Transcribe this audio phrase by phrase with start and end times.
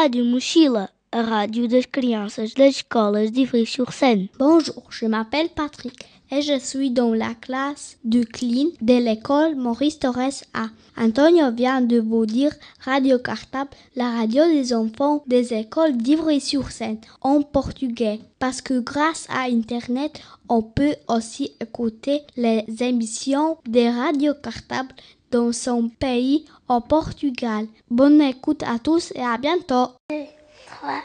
[0.00, 4.30] Rádio Mochila, a rádio das crianças das escolas de Ivry-sur-Seine.
[4.38, 9.98] Bonjour, je m'appelle Patrick et je suis dans la classe du CLIN de l'école Maurice
[9.98, 10.68] Torres A.
[10.96, 17.42] Antonio vient de vous dire Radio Cartable, la radio des enfants des écoles d'Ivry-sur-Seine en
[17.42, 18.20] portugais.
[18.38, 24.94] Parce que grâce à Internet, on peut aussi écouter les émissions de Radio Cartable
[25.30, 27.66] dans son pays au Portugal.
[27.90, 29.88] Bonne écoute à tous et à bientôt.
[30.08, 31.02] 3,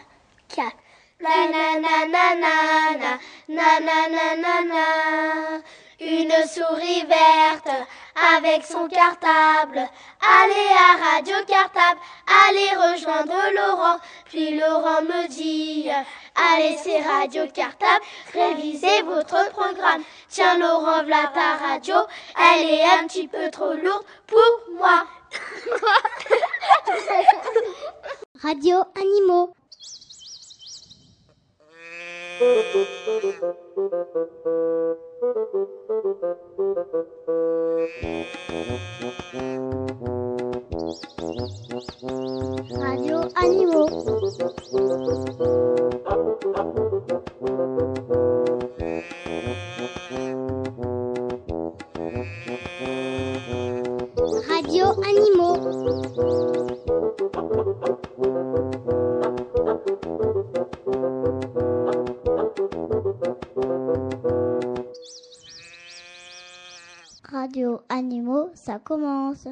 [0.50, 0.72] 4.
[1.22, 2.54] Na na na na na
[3.48, 4.84] na na na na na
[6.00, 7.70] Une souris verte
[8.36, 9.88] avec son cartable.
[10.20, 12.00] Allez à Radio Cartable,
[12.48, 14.00] allez rejoindre Laurent.
[14.26, 15.90] Puis Laurent me dit,
[16.36, 20.04] allez c'est Radio Cartable, révisez votre programme.
[20.28, 21.96] Tiens Laurent, voilà ta radio,
[22.38, 25.06] elle est un petit peu trop lourde pour moi.
[28.42, 29.54] Radio Animaux.
[35.22, 35.38] Radio
[43.36, 43.90] Animaux.
[54.50, 55.56] Radio Animaux.
[67.36, 69.46] Radio Animaux, ça commence.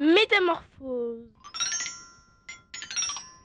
[0.00, 1.22] Métamorphose.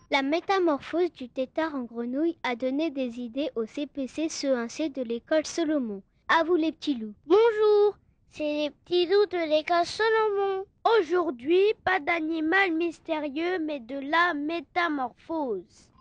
[0.09, 5.45] La métamorphose du tétard en grenouille a donné des idées au CPC CE1C de l'école
[5.45, 6.01] Solomon.
[6.27, 7.13] À vous les petits loups.
[7.27, 7.99] Bonjour,
[8.31, 10.65] c'est les petits loups de l'école Solomon.
[10.97, 15.92] Aujourd'hui, pas d'animal mystérieux, mais de la métamorphose.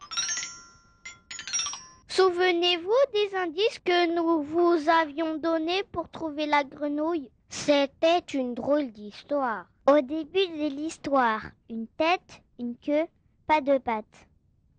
[2.15, 7.31] Souvenez-vous des indices que nous vous avions donnés pour trouver la grenouille?
[7.49, 9.65] C'était une drôle d'histoire.
[9.89, 11.41] Au début de l'histoire,
[11.71, 13.07] une tête, une queue,
[13.47, 14.29] pas de pattes.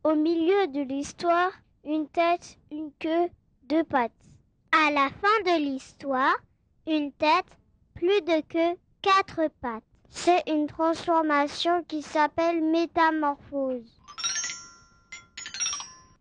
[0.03, 1.51] Au milieu de l'histoire,
[1.83, 3.29] une tête, une queue,
[3.63, 4.11] deux pattes.
[4.71, 6.37] À la fin de l'histoire,
[6.85, 7.57] une tête,
[7.95, 9.81] plus de queue, quatre pattes.
[10.07, 14.02] C'est une transformation qui s'appelle métamorphose.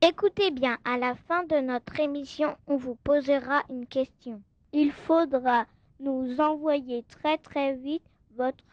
[0.04, 4.42] Écoutez bien, à la fin de notre émission, on vous posera une question.
[4.72, 5.64] Il faudra
[6.00, 8.02] nous envoyer très très vite
[8.34, 8.64] votre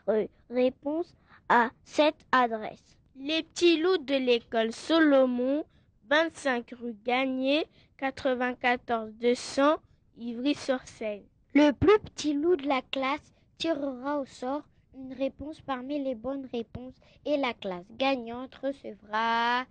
[0.50, 1.14] réponse
[1.48, 2.98] à cette adresse.
[3.16, 5.64] Les petits loups de l'école Solomon,
[6.10, 7.68] 25 rue Gagné,
[7.98, 9.76] 94 200,
[10.18, 11.22] Ivry-sur-Seine.
[11.54, 14.64] Le plus petit loup de la classe tirera au sort
[14.96, 19.68] une réponse parmi les bonnes réponses et la classe gagnante recevra...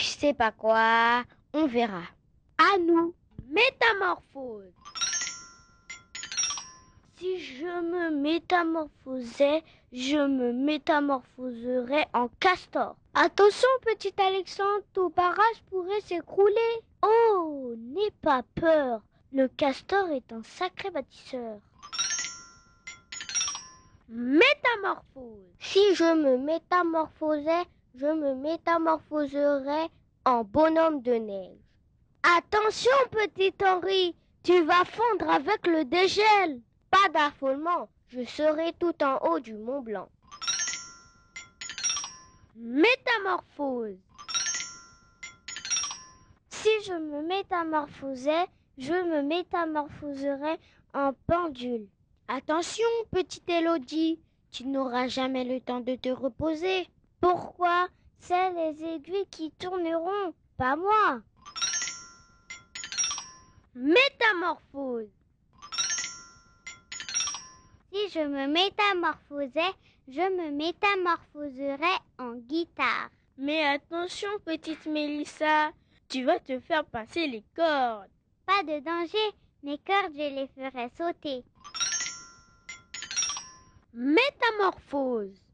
[0.00, 2.04] Je sais pas quoi, on verra.
[2.56, 3.14] À nous,
[3.50, 4.72] métamorphose.
[7.18, 9.62] Si je me métamorphosais,
[9.92, 12.96] je me métamorphoserais en castor.
[13.12, 16.80] Attention, petit Alexandre, ton barrage pourrait s'écrouler.
[17.02, 19.02] Oh, n'aie pas peur.
[19.34, 21.58] Le castor est un sacré bâtisseur.
[24.08, 25.44] Métamorphose.
[25.58, 29.88] Si je me métamorphosais, je me métamorphoserais
[30.24, 31.58] en bonhomme de neige.
[32.22, 36.60] Attention, petit Henri, tu vas fondre avec le dégel.
[36.90, 40.08] Pas d'affolement, je serai tout en haut du Mont Blanc.
[42.56, 43.96] Métamorphose.
[46.50, 48.46] Si je me métamorphosais,
[48.76, 50.58] je me métamorphoserais
[50.92, 51.86] en pendule.
[52.28, 54.20] Attention, petite Élodie,
[54.50, 56.88] tu n'auras jamais le temps de te reposer.
[57.20, 57.88] Pourquoi
[58.18, 61.20] C'est les aiguilles qui tourneront, pas moi?
[63.74, 65.10] Métamorphose.
[67.92, 69.74] Si je me métamorphosais,
[70.08, 73.10] je me métamorphoserais en guitare.
[73.36, 75.72] Mais attention, petite Mélissa,
[76.08, 78.08] tu vas te faire passer les cordes.
[78.46, 81.44] Pas de danger, mes cordes, je les ferai sauter.
[83.92, 85.49] Métamorphose.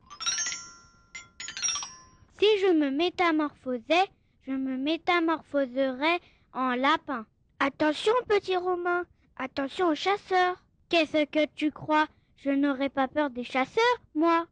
[2.39, 4.09] Si je me métamorphosais,
[4.47, 6.21] je me métamorphoserais
[6.53, 7.27] en lapin.
[7.59, 9.05] Attention, petit Romain,
[9.39, 10.57] Attention aux chasseurs.
[10.89, 12.07] Qu'est-ce que tu crois?
[12.39, 13.85] Je n'aurais pas peur des chasseurs,
[14.15, 14.47] moi.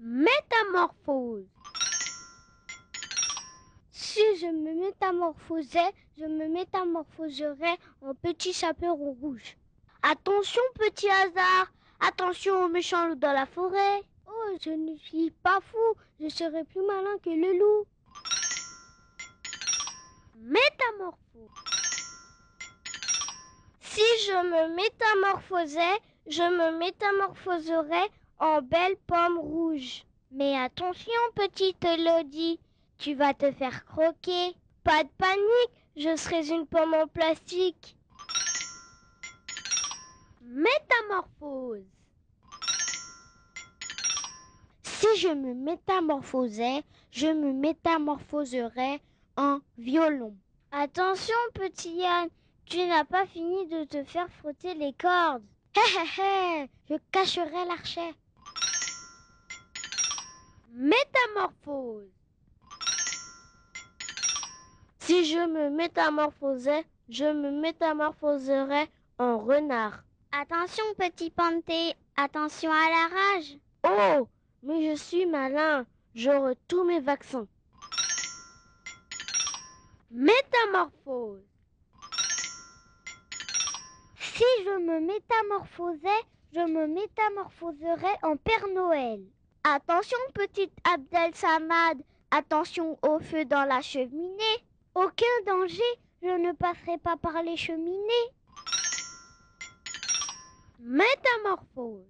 [0.00, 1.46] Métamorphose.
[3.92, 9.56] Si je me métamorphosais, je me métamorphoserais en petit chaperon rouge.
[10.02, 11.72] Attention, petit hasard.
[12.00, 14.02] Attention aux méchants loups dans la forêt.
[14.34, 16.00] Oh, je ne suis pas fou.
[16.20, 17.86] Je serai plus malin que le loup.
[20.36, 21.50] Métamorphose.
[23.80, 28.08] Si je me métamorphosais, je me métamorphoserais
[28.38, 30.04] en belle pomme rouge.
[30.30, 32.58] Mais attention, petite Elodie,
[32.98, 34.54] tu vas te faire croquer.
[34.82, 37.96] Pas de panique, je serai une pomme en plastique.
[40.42, 41.84] Métamorphose.
[45.02, 49.00] Si je me métamorphosais, je me métamorphoserais
[49.36, 50.36] en violon.
[50.70, 52.28] Attention, petit Yann,
[52.66, 55.42] tu n'as pas fini de te faire frotter les cordes.
[55.76, 58.14] Hé hé hé, je cacherai l'archet.
[60.70, 62.08] Métamorphose.
[65.00, 68.88] Si je me métamorphosais, je me métamorphoserais
[69.18, 70.04] en renard.
[70.30, 73.58] Attention, petit panté, attention à la rage.
[73.82, 74.28] Oh,
[74.62, 77.46] mais je suis malin, j'aurai tous mes vaccins.
[80.10, 81.42] Métamorphose.
[84.18, 86.22] Si je me métamorphosais,
[86.52, 89.22] je me métamorphoserais en Père Noël.
[89.64, 94.58] Attention, petite Abdel Samad, attention au feu dans la cheminée.
[94.94, 95.82] Aucun danger,
[96.22, 98.28] je ne passerai pas par les cheminées.
[100.80, 102.04] Métamorphose.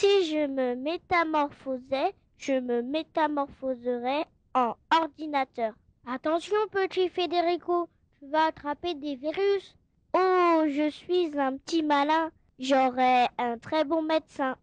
[0.00, 5.74] Si je me métamorphosais, je me métamorphoserais en ordinateur.
[6.06, 9.74] Attention, petit Federico, tu vas attraper des virus.
[10.14, 12.30] Oh, je suis un petit malin.
[12.60, 14.56] J'aurai un très bon médecin.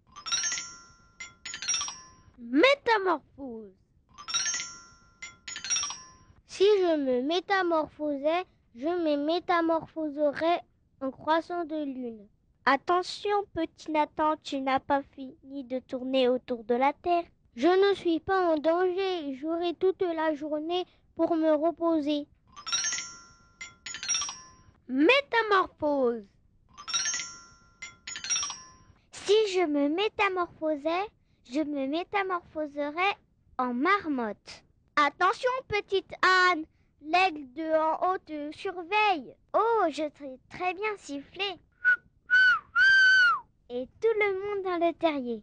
[2.40, 3.74] Métamorphose.
[6.48, 10.62] Si je me métamorphosais, je me métamorphoserais
[11.02, 12.26] en croissant de lune.
[12.68, 17.24] Attention, petit Nathan, tu n'as pas fini de tourner autour de la Terre.
[17.56, 20.84] Je ne suis pas en danger, j'aurai toute la journée
[21.16, 22.28] pour me reposer.
[24.88, 26.24] Métamorphose.
[29.12, 31.06] Si je me métamorphosais,
[31.48, 33.16] je me métamorphoserais
[33.60, 34.64] en marmotte.
[34.96, 36.12] Attention, petite
[36.50, 36.66] Anne,
[37.04, 39.36] l'aigle de en haut te surveille.
[39.54, 41.60] Oh, je sais très bien siffler.
[43.70, 45.42] Et tout le monde dans le terrier.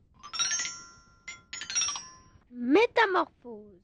[2.53, 3.81] Métamorphose.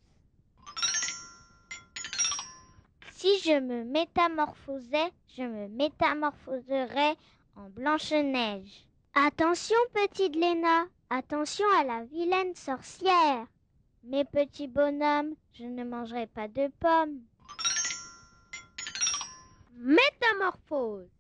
[3.10, 7.16] Si je me métamorphosais, je me métamorphoserais
[7.56, 8.86] en Blanche-Neige.
[9.14, 13.44] Attention, petite Léna, attention à la vilaine sorcière.
[14.04, 17.18] Mes petits bonhommes, je ne mangerai pas de pommes.
[19.74, 21.17] Métamorphose.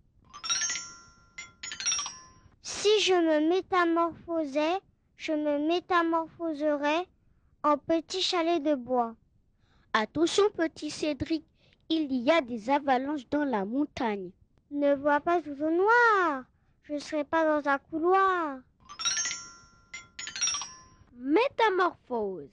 [2.80, 4.78] Si je me métamorphosais,
[5.16, 7.08] je me métamorphoserais
[7.64, 9.16] en petit chalet de bois.
[9.92, 11.44] Attention, petit Cédric,
[11.88, 14.30] il y a des avalanches dans la montagne.
[14.70, 16.44] Ne vois pas tout au noir.
[16.84, 18.58] Je ne serai pas dans un couloir.
[21.16, 22.48] Métamorphose.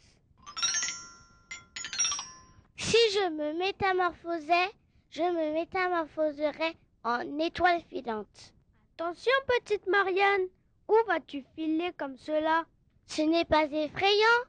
[2.77, 4.71] Si je me métamorphosais,
[5.11, 8.54] je me métamorphoserais en étoile filante.
[8.97, 10.47] Attention, petite Marianne.
[10.87, 12.63] Où vas-tu filer comme cela?
[13.07, 14.39] Ce n'est pas effrayant.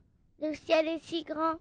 [0.41, 1.57] Le ciel est si grand.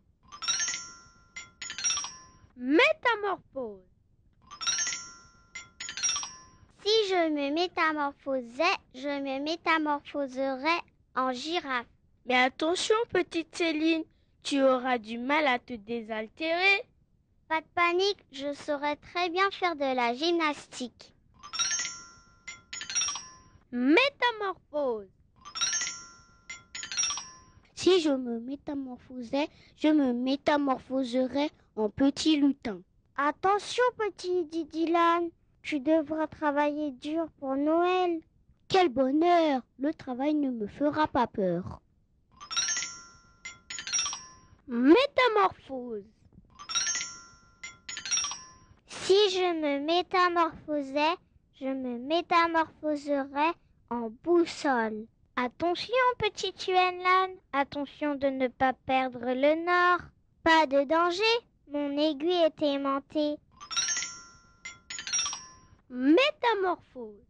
[2.56, 3.82] Métamorphose.
[6.84, 10.82] Si je me métamorphosais, je me métamorphoserais
[11.16, 11.88] en girafe.
[12.28, 14.04] Mais attention, petite Céline,
[14.44, 16.84] tu auras du mal à te désaltérer.
[17.50, 21.15] Pas de panique, je saurais très bien faire de la gymnastique.
[23.78, 25.10] Métamorphose.
[27.76, 32.80] Si je me métamorphosais, je me métamorphoserais en petit lutin.
[33.18, 35.28] Attention, petit Didilan,
[35.62, 38.22] tu devras travailler dur pour Noël.
[38.70, 41.82] Quel bonheur Le travail ne me fera pas peur.
[44.70, 46.06] Métamorphose.
[48.88, 51.18] Si je me métamorphosais,
[51.60, 53.52] je me métamorphoserais
[53.90, 55.06] en boussole.
[55.36, 60.00] Attention, petit Yuenlan, attention de ne pas perdre le nord.
[60.44, 61.24] Pas de danger,
[61.72, 63.36] mon aiguille est aimantée.
[65.90, 67.26] Métamorphose.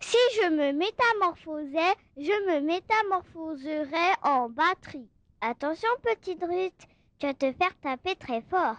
[0.00, 5.08] Si je me métamorphosais, je me métamorphoserais en batterie.
[5.40, 8.76] Attention, petite Ruth, tu vas te faire taper très fort.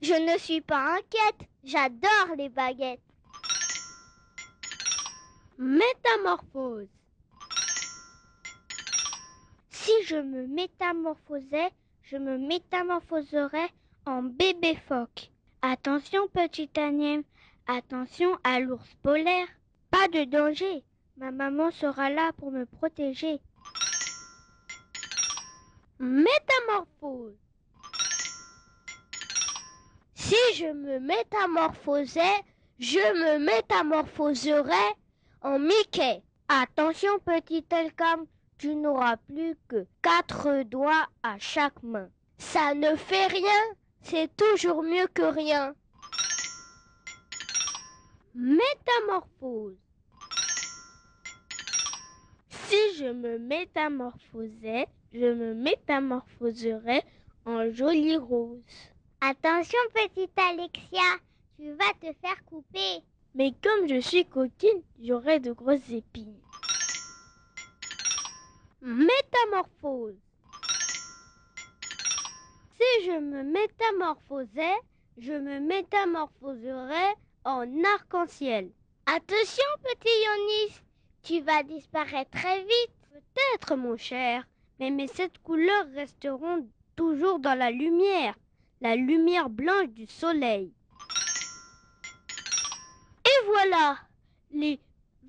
[0.00, 3.07] Je ne suis pas inquiète, j'adore les baguettes.
[5.60, 6.86] Métamorphose.
[9.70, 11.72] Si je me métamorphosais,
[12.02, 13.68] je me métamorphoserais
[14.06, 15.32] en bébé phoque.
[15.62, 17.24] Attention, petit Agnès,
[17.66, 19.48] attention à l'ours polaire.
[19.90, 20.84] Pas de danger,
[21.16, 23.40] ma maman sera là pour me protéger.
[25.98, 27.34] Métamorphose.
[30.14, 32.44] Si je me métamorphosais,
[32.78, 34.94] je me métamorphoserais
[35.42, 36.22] en Mickey.
[36.48, 38.26] Attention, petit Elcam,
[38.56, 42.08] tu n'auras plus que quatre doigts à chaque main.
[42.38, 43.62] Ça ne fait rien,
[44.00, 45.74] c'est toujours mieux que rien.
[48.34, 49.76] Métamorphose.
[52.50, 57.04] Si je me métamorphosais, je me métamorphoserais
[57.44, 58.62] en jolie rose.
[59.20, 61.16] Attention, petite Alexia,
[61.56, 63.02] tu vas te faire couper.
[63.38, 66.40] Mais comme je suis coquine, j'aurai de grosses épines.
[68.82, 70.16] Métamorphose.
[72.74, 74.78] Si je me métamorphosais,
[75.18, 77.14] je me métamorphoserais
[77.44, 77.62] en
[77.94, 78.72] arc-en-ciel.
[79.06, 80.80] Attention, petit Yonis,
[81.22, 82.92] tu vas disparaître très vite.
[83.12, 84.48] Peut-être, mon cher,
[84.80, 88.34] mais mes sept couleurs resteront toujours dans la lumière,
[88.80, 90.72] la lumière blanche du soleil.
[93.50, 93.96] Voilà,
[94.50, 94.78] les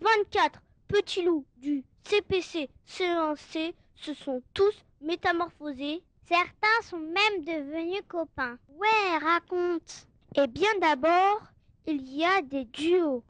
[0.02, 6.04] 24 petits loups du CPC CENC se sont tous métamorphosés.
[6.28, 8.58] Certains sont même devenus copains.
[8.78, 10.08] Ouais, raconte.
[10.36, 11.42] Eh bien d'abord,
[11.88, 13.24] il y a des duos.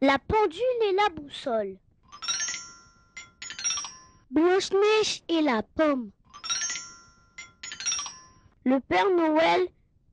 [0.00, 1.76] La pendule et la boussole.
[4.32, 6.10] Blanche-Neige et la pomme.
[8.64, 9.68] Le Père Noël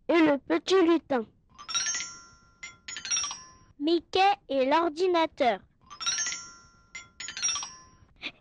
[0.08, 1.26] et le petit lutin.
[3.80, 4.20] Mickey
[4.50, 5.60] et l'ordinateur.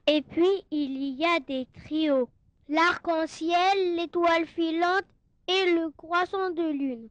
[0.06, 2.30] Et puis il y a des trios.
[2.68, 5.04] L'arc-en-ciel, l'étoile filante
[5.46, 7.08] et le croissant de lune.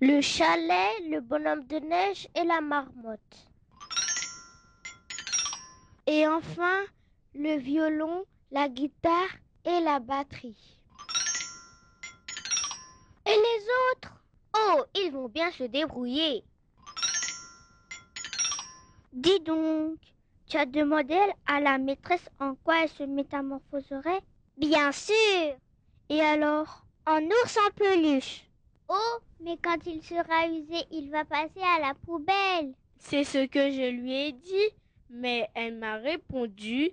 [0.00, 3.20] Le chalet, le bonhomme de neige et la marmotte.
[6.06, 6.84] Et enfin,
[7.34, 10.78] le violon, la guitare et la batterie.
[13.26, 14.05] Et les autres
[14.58, 16.42] Oh, ils vont bien se débrouiller.
[19.12, 19.96] Dis donc,
[20.46, 24.20] tu as demandé à la maîtresse en quoi elle se métamorphoserait?
[24.56, 25.56] Bien sûr.
[26.08, 28.44] Et alors En ours en peluche?
[28.88, 32.72] Oh, mais quand il sera usé, il va passer à la poubelle.
[32.98, 34.70] C'est ce que je lui ai dit,
[35.10, 36.90] mais elle m'a répondu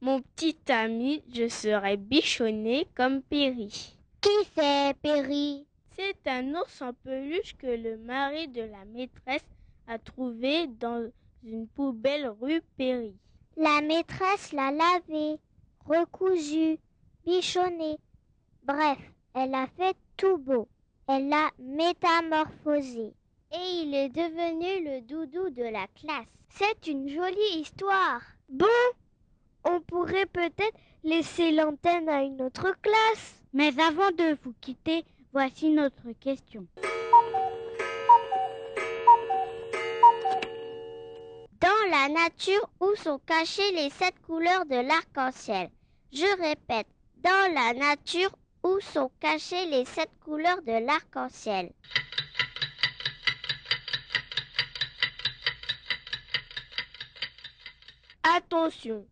[0.00, 3.96] Mon petit ami, je serai bichonné comme Perry.
[4.20, 5.66] Qui c'est, Perry?
[5.96, 9.44] C'est un ours en peluche que le mari de la maîtresse
[9.86, 11.10] a trouvé dans
[11.44, 13.14] une poubelle rue Perry.
[13.56, 15.38] La maîtresse l'a lavé,
[15.84, 16.78] recousu,
[17.26, 17.98] bichonné.
[18.62, 18.98] Bref,
[19.34, 20.66] elle a fait tout beau.
[21.08, 23.12] Elle l'a métamorphosé.
[23.52, 26.26] Et il est devenu le doudou de la classe.
[26.48, 28.22] C'est une jolie histoire.
[28.48, 28.66] Bon,
[29.64, 33.42] on pourrait peut-être laisser l'antenne à une autre classe.
[33.52, 36.66] Mais avant de vous quitter, voici notre question.
[41.60, 45.70] Dans la nature, où sont cachées les sept couleurs de l'arc-en-ciel
[46.12, 48.30] Je répète, dans la nature,
[48.62, 51.72] où sont cachées les sept couleurs de l'arc-en-ciel
[58.36, 59.06] Attention,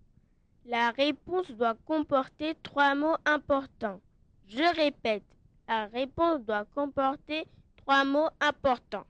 [0.67, 4.01] la réponse doit comporter trois mots importants.
[4.49, 5.25] Je répète,
[5.71, 7.47] la réponse doit comporter
[7.77, 9.07] trois mots importants.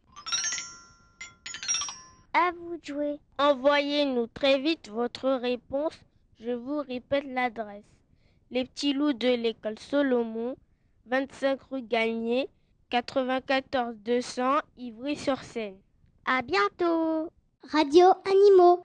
[2.34, 3.20] À vous de jouer.
[3.38, 5.98] Envoyez-nous très vite votre réponse.
[6.38, 7.84] Je vous répète l'adresse.
[8.50, 10.54] Les petits loups de l'école Solomon,
[11.06, 12.50] 25 rue Gagné,
[12.90, 15.78] 94 200 Ivry-sur-Seine.
[16.26, 17.32] À bientôt.
[17.72, 18.84] Radio Animaux.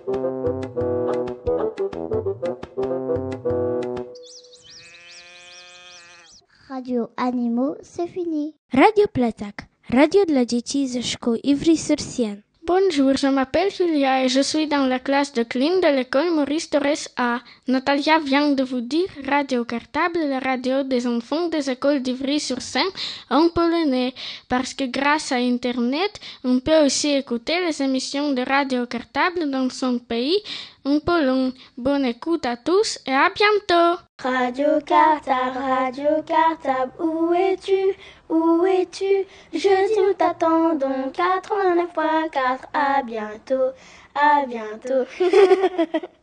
[6.81, 7.75] Radio Animaux.
[7.83, 8.55] c'est fini.
[8.73, 12.41] Radio Platak, radio dla dzieci ze szkoły Ivry-sur-Sienne.
[12.63, 16.69] Bonjour, je m'appelle Julia et je suis dans la classe de Clean de l'école Maurice
[16.69, 17.39] Torres A.
[17.67, 22.93] Natalia vient de vous dire Radio Cartable, la radio des enfants des écoles d'Ivry-sur-Seine
[23.29, 24.13] en polonais,
[24.49, 29.69] parce que grâce à Internet, on peut aussi écouter les émissions de Radio Cartable dans
[29.69, 30.41] son pays
[30.83, 31.51] en Pologne.
[31.77, 34.01] Bonne écoute à tous et à bientôt.
[34.23, 37.95] Radio Cartable, Radio Cartable, où es-tu?
[38.29, 39.25] Où es-tu?
[39.51, 42.59] Je nous t'attendons 89.4.
[42.71, 43.71] À bientôt,
[44.13, 45.05] à bientôt.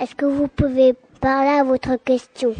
[0.00, 2.56] Est-ce que vous pouvez parler à votre question?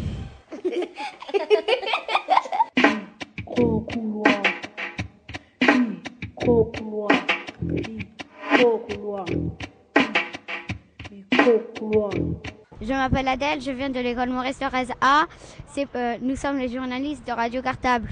[12.81, 15.25] Je m'appelle Adèle, je viens de l'école Maurice Thorez A.
[15.67, 18.09] C'est, euh, nous sommes les journalistes de Radio Cartable.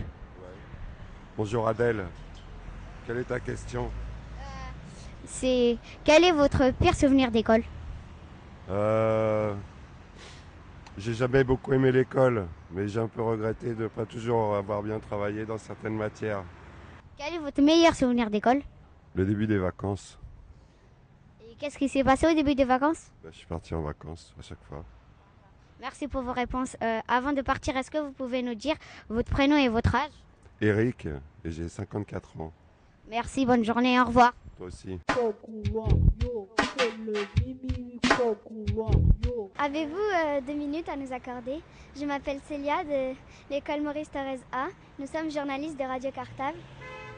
[1.38, 2.06] Bonjour Adèle.
[3.06, 3.90] Quelle est ta question?
[5.26, 7.64] C'est quel est votre pire souvenir d'école?
[8.70, 9.54] Euh,
[10.98, 14.84] J'ai jamais beaucoup aimé l'école, mais j'ai un peu regretté de ne pas toujours avoir
[14.84, 16.44] bien travaillé dans certaines matières.
[17.18, 18.62] Quel est votre meilleur souvenir d'école?
[19.16, 20.18] Le début des vacances,
[21.42, 23.12] Et qu'est-ce qui s'est passé au début des vacances?
[23.24, 24.84] Bah, je suis parti en vacances à chaque fois.
[25.80, 26.78] Merci pour vos réponses.
[26.84, 28.76] Euh, avant de partir, est-ce que vous pouvez nous dire
[29.10, 30.12] votre prénom et votre âge?
[30.62, 31.08] Eric,
[31.44, 32.54] et j'ai 54 ans.
[33.12, 34.32] Merci, bonne journée, au revoir.
[34.58, 34.98] Toi aussi.
[39.60, 41.60] Avez-vous euh, deux minutes à nous accorder?
[42.00, 43.14] Je m'appelle Célia de
[43.50, 44.68] l'école Maurice Thorez A.
[44.98, 46.58] Nous sommes journalistes de Radio Cartable.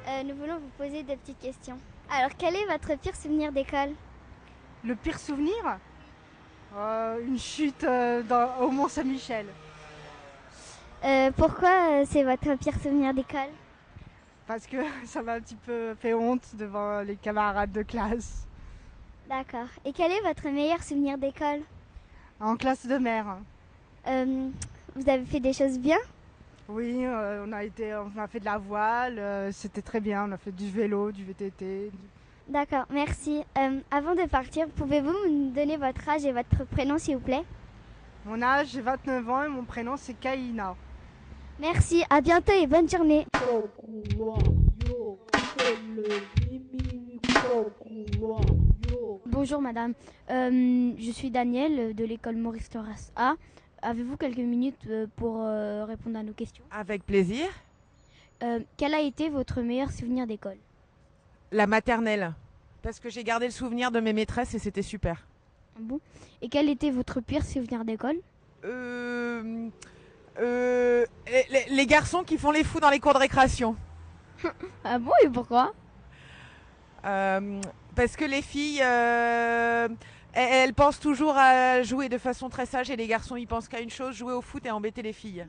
[0.07, 1.77] Euh, nous voulons vous poser des petites questions.
[2.11, 3.91] Alors, quel est votre pire souvenir d'école?
[4.83, 5.53] Le pire souvenir?
[6.75, 9.45] Euh, Une chute euh, dans- au Mont Saint-Michel.
[11.05, 13.51] Euh, Pourquoi euh, c'est votre pire souvenir d'école?
[14.47, 18.45] Parce que ça m'a un petit peu fait honte devant les camarades de classe.
[19.29, 19.67] D'accord.
[19.85, 21.61] Et quel est votre meilleur souvenir d'école?
[22.39, 23.25] En classe de mer.
[24.07, 24.49] Euh,
[24.95, 25.97] Vous avez fait des choses bien?
[26.67, 30.25] Oui, euh, on, a été, on a fait de la voile, euh, c'était très bien.
[30.27, 31.89] On a fait du vélo, du VTT.
[31.91, 31.97] du-
[32.47, 33.43] D'accord, merci.
[33.91, 37.43] Avant de partir, pouvez-vous me donner votre âge et votre prénom, s'il vous plaît?
[38.25, 40.75] Mon âge, j'ai 29 ans et mon prénom c'est Kaina.
[41.59, 43.25] Merci, à bientôt et bonne journée.
[49.25, 49.93] Bonjour madame,
[50.29, 53.35] Euh, je suis Daniel de l'école Maurice Torres A.
[53.81, 56.63] Avez-vous quelques minutes euh, pour euh, répondre à nos questions?
[56.71, 57.47] Avec plaisir.
[58.41, 60.57] Euh, Quel a été votre meilleur souvenir d'école?
[61.51, 62.33] La maternelle.
[62.81, 65.25] Parce que j'ai gardé le souvenir de mes maîtresses et c'était super.
[65.79, 65.99] Bon?
[66.41, 68.17] Et quel était votre pire souvenir d'école?
[68.63, 69.67] Euh,
[70.39, 71.05] euh,
[71.69, 73.75] les, garçons qui font les fous dans les cours de récréation.
[74.83, 75.73] Ah bon et pourquoi?
[77.05, 77.61] Euh,
[77.95, 79.87] parce que les filles, euh,
[80.33, 83.67] elles, elles pensent toujours à jouer de façon très sage et les garçons, ils pensent
[83.69, 85.47] qu'à une chose, jouer au foot et embêter les filles.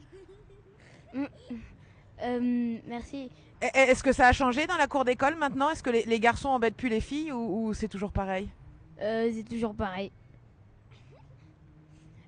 [2.23, 3.31] Euh, Merci.
[3.63, 5.71] Et- et Est-ce que ça a changé dans la cour d'école maintenant?
[5.71, 8.49] Est-ce que les, les garçons embêtent plus les filles ou, ou c'est toujours pareil?
[8.99, 10.13] C'est toujours pareil.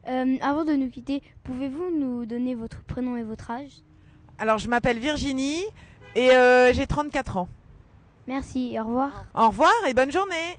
[0.09, 3.83] Euh, avant de nous quitter, pouvez-vous nous donner votre prénom et votre âge?
[4.39, 5.65] Alors, je m'appelle Virginie
[6.15, 7.49] et euh, j'ai 34 ans.
[8.29, 9.25] Merci, au revoir.
[9.35, 10.57] Au revoir et bonne journée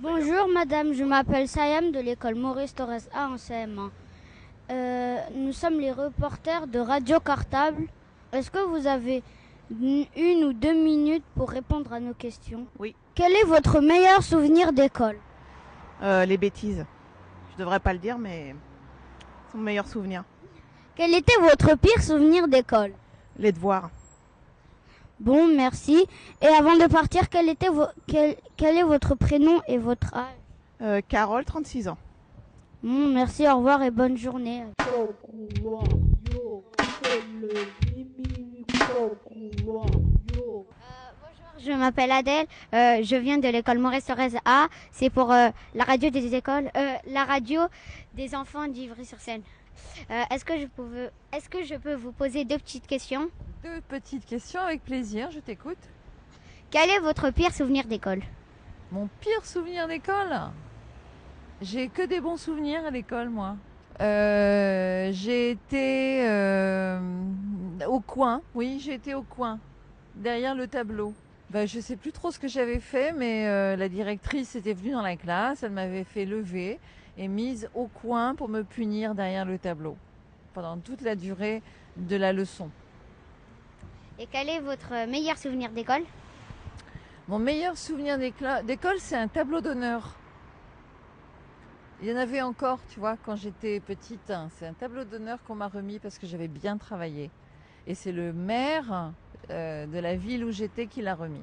[0.00, 3.90] Bonjour madame, je m'appelle Sayam de l'école Maurice Torres A en CM1.
[4.70, 7.86] Euh, nous sommes les reporters de Radio Cartable.
[8.32, 9.22] Est-ce que vous avez
[9.70, 12.66] une une ou deux minutes pour répondre à nos questions?
[12.78, 12.94] Oui.
[13.18, 15.18] Quel est votre meilleur souvenir d'école
[16.02, 16.86] Euh, Les bêtises.
[17.52, 18.54] Je devrais pas le dire, mais
[19.50, 20.22] c'est mon meilleur souvenir.
[20.94, 22.92] Quel était votre pire souvenir d'école
[23.36, 23.90] Les devoirs.
[25.18, 26.06] Bon, merci.
[26.40, 30.34] Et avant de partir, quel, était vo- quel, quel est votre prénom et votre âge
[30.80, 31.98] Euh, Carole, 36 ans.
[32.84, 34.62] Bon, merci, au revoir et bonne journée.
[41.68, 44.68] Je m'appelle Adèle, euh, je viens de l'école Maurice Thorez A.
[44.90, 47.60] C'est pour euh, la radio des écoles, euh, la radio
[48.14, 49.42] des enfants d'Ivry-sur-Seine.
[50.30, 53.28] Est-ce que je peux, est-ce que je peux vous poser deux petites questions?
[53.62, 55.76] Deux petites questions avec plaisir, je t'écoute.
[56.70, 58.22] Quel est votre pire souvenir d'école?
[58.90, 60.34] Mon pire souvenir d'école?
[61.60, 63.56] J'ai que des bons souvenirs à l'école, moi.
[64.00, 66.24] J'ai été
[67.86, 69.58] au coin, oui, j'ai été au coin,
[70.14, 71.12] derrière le tableau.
[71.50, 74.90] Ben, je sais plus trop ce que j'avais fait, mais euh, la directrice était venue
[74.92, 76.78] dans la classe, elle m'avait fait lever
[77.16, 79.96] et mise au coin pour me punir derrière le tableau
[80.52, 81.62] pendant toute la durée
[81.96, 82.68] de la leçon.
[84.18, 86.02] Et quel est votre meilleur souvenir d'école?
[87.28, 90.16] Mon meilleur souvenir d'école, c'est un tableau d'honneur.
[92.02, 94.30] Il y en avait encore, tu vois, quand j'étais petite.
[94.30, 94.48] hein.
[94.56, 97.30] C'est un tableau d'honneur qu'on m'a remis parce que j'avais bien travaillé.
[97.86, 99.12] Et c'est le maire
[99.50, 101.42] euh, de la ville où j'étais qui l'a remis.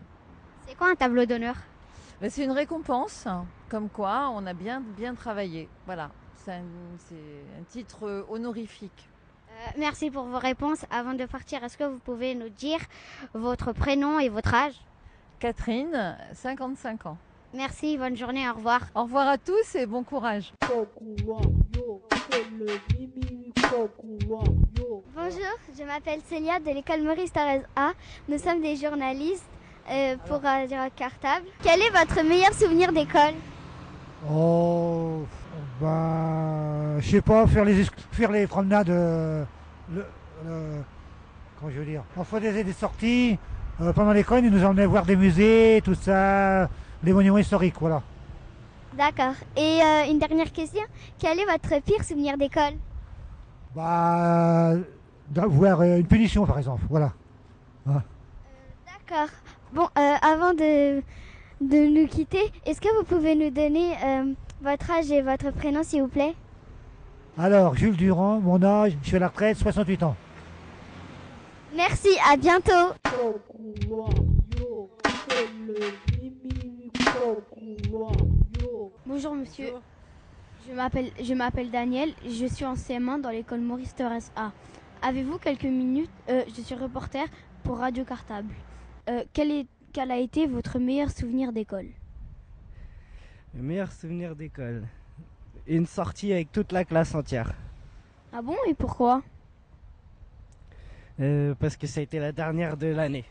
[0.67, 1.55] C'est quoi un tableau d'honneur?
[2.21, 5.67] Ben, c'est une récompense, hein, comme quoi on a bien, bien travaillé.
[5.85, 6.11] Voilà,
[6.43, 6.63] c'est un,
[6.97, 9.09] c'est un titre euh, honorifique.
[9.49, 10.85] Euh, Merci pour vos réponses.
[10.89, 12.79] Avant de partir, est-ce que vous pouvez nous dire
[13.33, 14.75] votre prénom et votre âge?
[15.39, 17.17] Catherine, 55 ans.
[17.53, 18.81] Merci, bonne journée, au revoir.
[18.95, 20.53] Au revoir à tous et bon courage.
[25.15, 27.93] Bonjour, je m'appelle Célia de l'école Maurice Thorez A.
[28.29, 29.47] Nous sommes des journalistes
[29.89, 31.47] euh, pour Radio Cartable.
[31.63, 33.33] Quel est votre meilleur souvenir d'école?
[34.31, 35.23] Oh,
[35.81, 39.43] bah, je sais pas, faire les, faire les promenades, euh,
[39.91, 40.05] le,
[40.45, 40.83] le-
[41.59, 43.39] comment je veux dire, on faisait des sorties,
[43.81, 46.69] euh, pendant l'école, ils nous emmenaient voir des musées, tout ça,
[47.03, 48.03] les monuments historiques, voilà.
[48.93, 49.33] D'accord.
[49.57, 50.83] Et euh, une dernière question,
[51.19, 52.73] quel est votre pire souvenir d'école?
[53.75, 54.71] Bah,
[55.29, 57.11] d'avoir euh, une punition, par exemple, voilà.
[57.85, 58.01] Hein.
[58.85, 59.27] D'accord.
[59.73, 61.01] Bon, euh, avant de,
[61.59, 65.83] de nous quitter, est-ce que vous pouvez nous donner euh, votre âge et votre prénom,
[65.83, 66.33] s'il vous plaît?
[67.37, 70.15] Alors, Jules Durand, mon âge, je suis à la retraite, 68 ans.
[71.75, 72.93] Merci, à bientôt.
[79.05, 79.73] Bonjour monsieur.
[80.67, 84.51] Je m'appelle je m'appelle Daniel, je suis en CM1 dans l'école Maurice Torres A.
[85.01, 87.25] Avez-vous quelques minutes Euh, Je suis reporter
[87.63, 88.53] pour Radio Cartable.
[89.09, 91.87] Euh, quel, est, quel a été votre meilleur souvenir d'école?
[93.53, 94.87] Le meilleur souvenir d'école.
[95.67, 97.53] Une sortie avec toute la classe entière.
[98.33, 99.21] Ah bon et pourquoi?
[101.19, 103.25] Euh, parce que ça a été la dernière de l'année.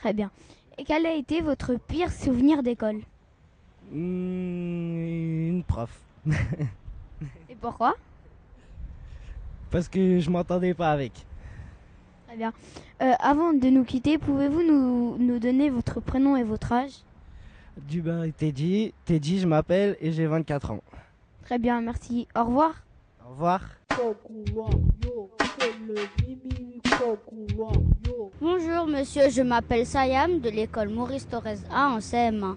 [0.00, 0.30] Très bien.
[0.78, 3.00] Et quel a été votre pire souvenir d'école?
[3.92, 5.90] Hmm, une prof.
[6.26, 7.94] Et pourquoi?
[9.70, 11.12] Parce que je m'entendais pas avec.
[12.26, 12.52] Très bien.
[13.02, 17.02] Euh, avant de nous quitter, pouvez-vous nous, nous donner votre prénom et votre âge?
[17.76, 18.92] Dubin et Teddy.
[19.04, 20.82] Teddy, je m'appelle et j'ai 24 ans.
[21.44, 22.28] Très bien, merci.
[22.36, 22.74] Au revoir.
[23.24, 23.62] Au revoir.
[28.40, 32.56] Bonjour monsieur, je m'appelle Sayam de l'école Maurice Torres A en CM1.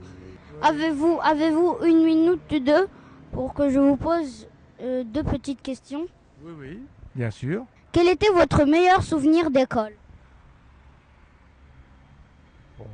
[0.62, 2.88] Avez-vous avez-vous une minute ou deux
[3.34, 4.48] pour que je vous pose
[4.82, 6.06] euh, deux petites questions
[6.44, 6.80] Oui, oui,
[7.16, 7.66] bien sûr.
[7.92, 9.94] Quel était votre meilleur souvenir d'école?
[12.78, 12.86] Bon,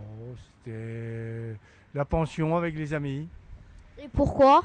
[0.63, 1.55] c'était
[1.93, 3.27] la pension avec les amis.
[4.01, 4.63] Et pourquoi?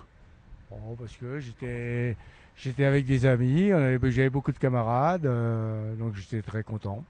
[0.71, 2.17] Bon, parce que j'étais
[2.57, 7.03] j'étais avec des amis, on avait- j'avais beaucoup de camarades, euh, donc j'étais très content.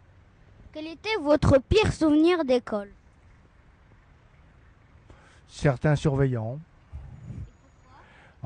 [0.73, 2.89] Quel était votre pire souvenir d'école?
[5.49, 6.59] Certains surveillants.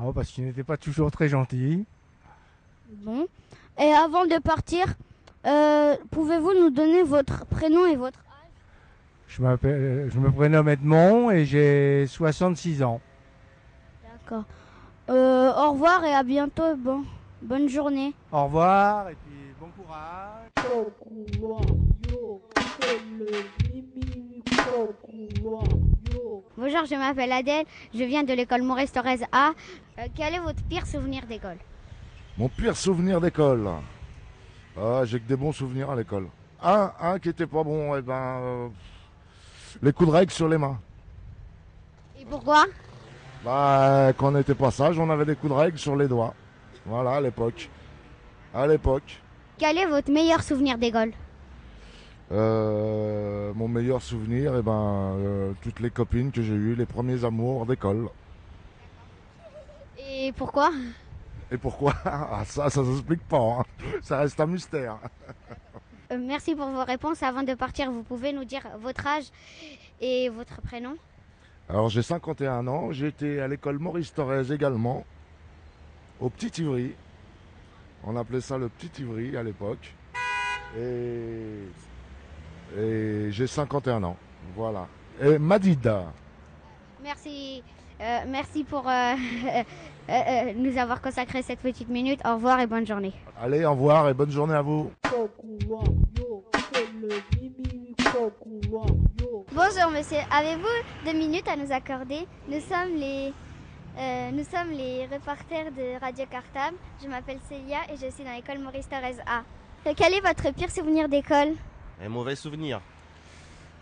[0.01, 1.85] Oh, parce qu'ils n'étaient pas toujours très gentils.
[3.03, 3.27] Bon.
[3.79, 4.85] Et avant de partir,
[5.45, 8.19] euh, pouvez-vous nous donner votre prénom et votre
[9.27, 12.99] Je, m'appelle- je me prénomme Edmond et j'ai 66 ans.
[14.03, 14.43] D'accord.
[15.09, 16.75] Euh, au revoir et à bientôt.
[16.77, 17.03] Bon,
[17.41, 18.13] bonne journée.
[18.31, 20.49] Au revoir et puis bon courage.
[26.57, 29.51] Bonjour, je m'appelle Adèle, je viens de l'école Maurice Thorez A.
[29.97, 31.57] Euh, quel est votre pire souvenir d'école?
[32.37, 33.67] Mon pire souvenir d'école?
[34.77, 36.27] Ah, j'ai que des bons souvenirs à l'école.
[36.61, 38.67] Un, un qui était pas bon, eh ben, euh,
[39.81, 40.79] les coups de règle sur les mains.
[42.19, 42.65] Et pourquoi?
[43.43, 46.33] Bah, quand on n'était pas sage, on avait des coups de règle sur les doigts.
[46.85, 47.69] Voilà, à l'époque.
[48.53, 49.21] À l'époque.
[49.57, 51.11] Quel est votre meilleur souvenir d'école?
[52.31, 57.25] Euh, mon meilleur souvenir, eh ben, euh, toutes les copines que j'ai eues, les premiers
[57.25, 58.07] amours d'école.
[59.97, 60.71] Et pourquoi?
[61.51, 61.93] Et pourquoi?
[62.05, 63.39] Ah, Ça, ça s'explique pas.
[63.59, 63.63] hein.
[64.03, 64.97] Ça reste un mystère.
[66.11, 67.23] Euh, Merci pour vos réponses.
[67.23, 69.25] Avant de partir, vous pouvez nous dire votre âge
[69.99, 70.95] et votre prénom
[71.67, 75.03] Alors j'ai 51 ans, été à l'école Maurice Thorez également,
[76.19, 76.93] au Petit Ivry.
[78.03, 79.93] On appelait ça le Petit Ivry à l'époque.
[80.77, 81.63] Et,
[82.77, 84.17] et j'ai 51 ans.
[84.55, 84.87] Voilà.
[85.21, 86.05] Et Madida.
[87.03, 87.63] Merci.
[88.01, 89.13] Euh, merci pour euh,
[90.09, 92.19] euh, nous avoir consacré cette petite minute.
[92.25, 93.13] Au revoir et bonne journée.
[93.41, 94.91] Allez, au revoir et bonne journée à vous.
[99.53, 102.27] Bonjour monsieur, avez-vous deux minutes à nous accorder?
[102.47, 103.33] Nous sommes les,
[103.97, 106.77] euh, nous sommes les reporters de Radio Cartable.
[107.03, 109.43] Je m'appelle Célia et je suis dans l'école Maurice Thorez A.
[109.95, 111.55] Quel est votre pire souvenir d'école?
[112.01, 112.81] Un mauvais souvenir.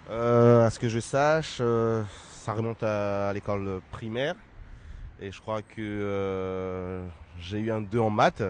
[0.10, 4.36] Euh, à ce que je sache, euh, ça remonte à, l'école primaire.
[5.20, 7.08] Et je crois que euh,
[7.40, 8.44] j'ai eu un 2 en maths.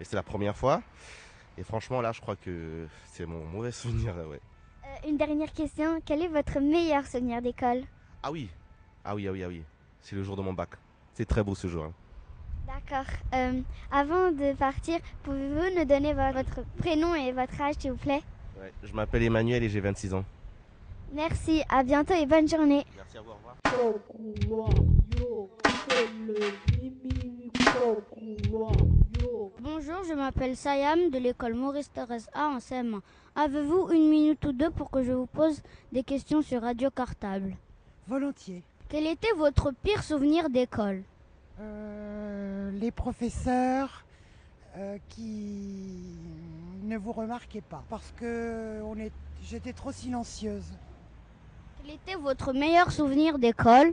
[0.00, 0.82] Et c'est la première fois.
[1.56, 4.14] Et franchement, là, je crois que c'est mon mauvais souvenir.
[4.28, 4.40] Ouais.
[5.08, 7.82] Une dernière question, quel est votre meilleur souvenir d'école?
[8.22, 8.48] Ah oui,
[9.04, 9.62] ah oui, ah oui, ah oui.
[10.00, 10.70] C'est le jour de mon bac.
[11.14, 11.84] C'est très beau ce jour.
[11.84, 11.92] hein.
[12.66, 13.06] D'accord.
[13.92, 18.22] Avant de partir, pouvez-vous nous donner vo- votre prénom et votre âge s'il vous plaît?
[18.58, 20.24] Ouais, Je m'appelle Emmanuel et j'ai 26 ans.
[21.12, 22.84] Merci, à bientôt et bonne journée.
[22.96, 23.56] Merci à vous, au revoir.
[29.60, 33.00] Bonjour, je m'appelle Sayam de l'école Maurice Thorez A en CM1.
[33.34, 37.54] Avez-vous une minute ou deux pour que je vous pose des questions sur Radio Cartable?
[38.08, 38.62] Volontiers.
[38.88, 41.02] Quel était votre pire souvenir d'école?
[41.60, 44.04] Euh, les professeurs
[44.76, 46.02] euh, qui
[46.86, 50.72] ne vous remarquaient pas parce que on est, j'étais trop silencieuse.
[51.82, 53.92] Quel était votre meilleur souvenir d'école?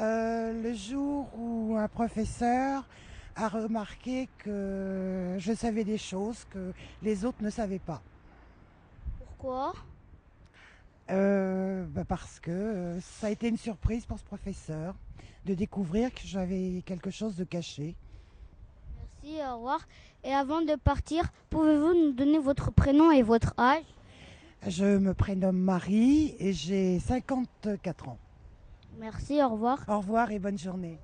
[0.00, 2.84] Euh, le jour où un professeur
[3.36, 8.02] a remarqué que je savais des choses que les autres ne savaient pas.
[9.18, 9.72] Pourquoi?
[11.10, 14.94] Euh, bah parce que ça a été une surprise pour ce professeur
[15.44, 17.96] de découvrir que j'avais quelque chose de caché.
[19.22, 19.80] Merci, au revoir.
[20.24, 23.82] Et avant de partir, pouvez-vous nous donner votre prénom et votre âge?
[24.66, 28.18] Je me prénomme Marie et j'ai 54 ans.
[28.98, 29.78] Merci, au revoir.
[29.88, 30.98] Au revoir et bonne journée.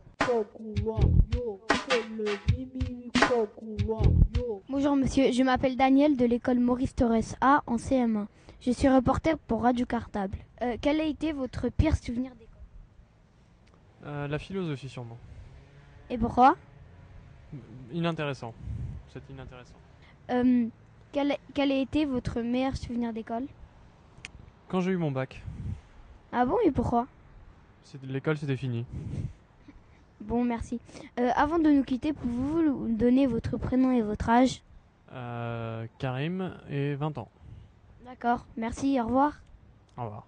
[4.68, 8.26] Bonjour monsieur, je m'appelle Daniel de l'école Maurice Torres A en CM1.
[8.60, 10.38] Je suis reporter pour Radio Cartable.
[10.62, 12.46] Euh, quel a été votre pire souvenir d'école?
[14.04, 15.18] Euh, la philosophie sûrement.
[16.10, 16.56] Et pourquoi?
[17.92, 18.54] Inintéressant.
[19.12, 19.80] C'est inintéressant.
[20.30, 20.68] Euh,
[21.12, 23.46] quel, a- quel a été votre meilleur souvenir d'école?
[24.68, 25.42] Quand j'ai eu mon bac,
[26.32, 27.06] Ah bon et pourquoi?
[27.84, 28.84] C'est- l'école c'était fini.
[30.20, 30.80] Bon merci.
[31.20, 34.60] Euh, avant de nous quitter, pouvez-vous nous donner votre prénom et votre âge?
[35.12, 37.30] Euh, Karim et 20 ans.
[38.04, 39.40] D'accord, merci, au revoir.
[39.96, 40.26] Au revoir.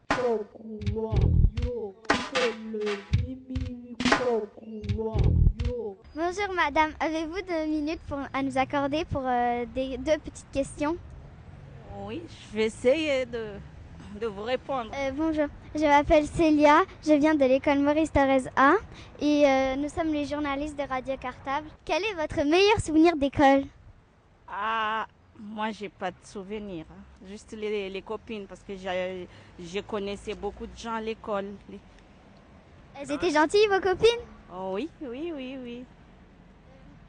[5.73, 10.97] Bonjour madame, avez-vous deux minutes pour, à nous accorder pour euh, des, deux petites questions?
[12.07, 13.51] Oui, je vais essayer de,
[14.19, 14.91] de vous répondre.
[14.95, 18.75] Euh, bonjour, je m'appelle Célia, je viens de l'école Maurice Thorez A
[19.21, 21.69] et euh, nous sommes les journalistes de Radio Cartable.
[21.85, 23.65] Quel est votre meilleur souvenir d'école?
[24.49, 25.07] Ah,
[25.39, 26.87] moi, j'ai pas de souvenirs.
[26.91, 27.27] hein.
[27.29, 31.47] Juste les, les copines, parce que je connaissais beaucoup de gens à l'école.
[31.69, 31.79] Les-
[32.99, 34.25] Elles étaient gentilles vos copines?
[34.53, 35.85] Oh, oui, oui, oui, oui.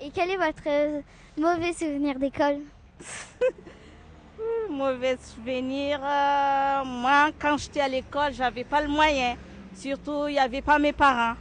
[0.02, 1.02] Et quel est votre euh,
[1.38, 2.60] mauvais souvenir d'école?
[4.70, 6.00] Mauvais souvenir.
[6.04, 9.36] euh, moi, quand j'étais à l'école, j'avais pas le moyen.
[9.74, 11.36] Surtout, il n'y avait pas mes parents.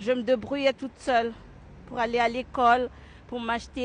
[0.00, 1.32] Je me débrouillais toute seule
[1.86, 2.90] pour aller à l'école,
[3.28, 3.84] pour m'acheter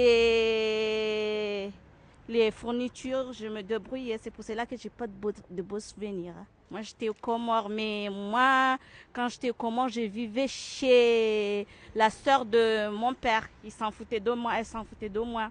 [2.31, 3.33] les fournitures.
[3.33, 4.17] Je me débrouillais.
[4.21, 6.33] C'est pour cela que j'ai pas de beaux, de beaux souvenirs.
[6.37, 6.45] hein.
[6.69, 8.77] Moi, j'étais au Comores, mais moi,
[9.11, 13.49] quand j'étais au Comores, je vivais chez la sœur de mon père.
[13.63, 15.49] Il s'en foutait de moi, elle s'en foutait de moi.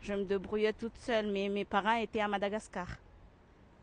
[0.00, 2.86] Je me débrouillais toute seule, mais mes parents étaient à Madagascar.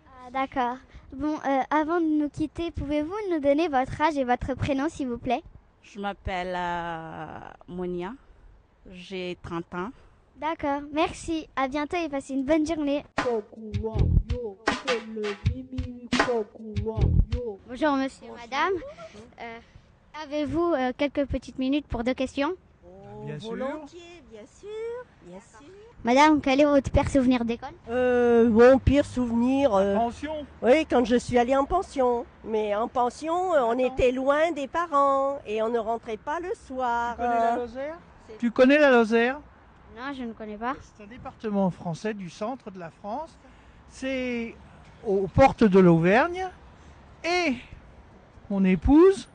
[0.07, 0.77] Ah, D'accord.
[1.11, 5.09] Bon, euh, avant de nous quitter, pouvez-vous nous donner votre âge et votre prénom s'il
[5.09, 5.43] vous plaît?
[5.81, 8.13] Je m'appelle euh, Monia,
[8.91, 9.89] j'ai 30 ans.
[10.39, 11.47] D'accord, merci.
[11.55, 13.03] À bientôt et passez une bonne journée.
[17.67, 18.73] Bonjour monsieur et madame.
[19.41, 19.57] Euh,
[20.23, 22.53] Avez-vous euh, quelques petites minutes pour deux questions?
[23.25, 23.49] Bien sûr.
[23.51, 23.99] Volontiers,
[24.31, 24.69] bien sûr,
[25.25, 25.67] bien sûr.
[26.03, 27.69] Madame, quel est votre pire souvenir d'école?
[27.89, 29.73] Euh, mon pire souvenir.
[29.75, 30.45] euh, pension?
[30.61, 32.25] Oui, quand je suis allée en pension.
[32.45, 36.49] Mais en pension, euh, on était loin des parents et on ne rentrait pas le
[36.67, 37.15] soir.
[37.17, 37.97] Tu connais la Euh, Lozère?
[38.39, 39.39] Tu connais la Lozère?
[39.99, 40.75] Non, je ne connais pas.
[40.95, 43.37] C'est un département français du centre de la France.
[43.89, 44.55] C'est
[45.05, 46.47] aux portes de l'Auvergne.
[47.25, 47.55] Et
[48.49, 49.27] mon épouse,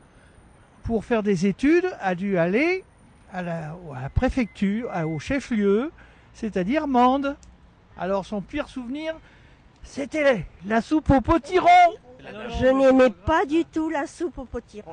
[0.83, 2.83] pour faire des études, a dû aller
[3.31, 5.91] à la, à la préfecture, à- au chef-lieu,
[6.33, 7.35] c'est-à-dire Mende.
[7.97, 9.15] Alors son pire souvenir,
[9.83, 11.67] c'était la soupe au potiron.
[12.59, 14.91] Je n'aimais pas du tout la soupe au potiron.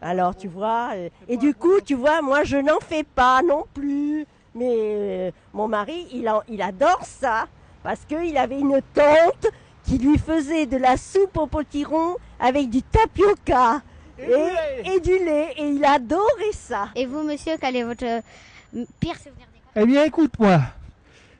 [0.00, 0.92] Alors tu vois,
[1.26, 4.24] et du coup, tu vois, moi je n'en fais pas non plus.
[4.56, 7.46] Mais euh, mon mari, il, en- il adore ça
[7.82, 9.46] parce qu'il avait une tante
[9.84, 13.82] qui lui faisait de la soupe au potiron avec du tapioca
[14.18, 15.52] et, et du lait.
[15.58, 16.88] Et il adorait ça.
[16.96, 20.60] Et vous, monsieur, quel est votre euh, pire souvenir Eh bien, écoute-moi.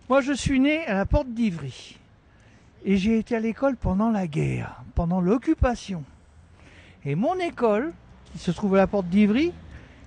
[0.09, 1.99] Moi, je suis né à la porte d'Ivry.
[2.85, 6.05] Et j'ai été à l'école pendant la guerre, pendant l'occupation.
[7.05, 7.93] Et mon école,
[8.33, 9.53] qui se trouve à la porte d'Ivry,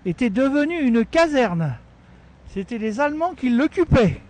[0.05, 1.75] était devenue une caserne.
[2.53, 4.21] C'était les Allemands qui l'occupaient.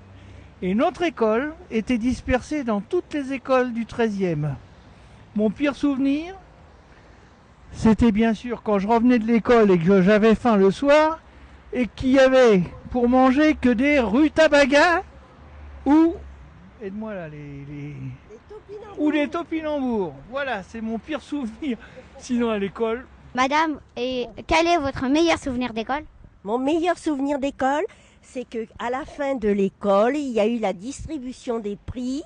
[0.62, 4.50] Et notre école était dispersée dans toutes les écoles du 13e.
[5.36, 6.36] Mon pire souvenir,
[7.72, 11.20] c'était bien sûr quand je revenais de l'école et que j'avais faim le soir
[11.72, 15.04] et qu'il y avait pour manger que des rutabagas
[15.86, 16.16] ou
[16.82, 17.38] aide-moi là les,
[17.70, 17.96] les-
[18.98, 20.14] ou des topinambours.
[20.30, 21.78] Voilà, c'est mon pire souvenir.
[22.18, 26.04] Sinon à l'école, Madame, et quel est votre meilleur souvenir d'école?
[26.44, 27.84] Mon meilleur souvenir d'école,
[28.32, 32.22] c'est que à la fin de l'école, il y a eu la distribution des prix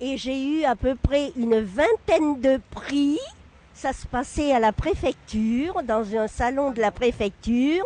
[0.00, 3.18] et j'ai eu à peu près une vingtaine de prix.
[3.74, 7.84] Ça se passait à la préfecture, dans un salon de la préfecture,